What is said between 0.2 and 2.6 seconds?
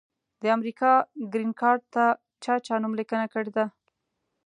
د امریکا ګرین کارټ ته چا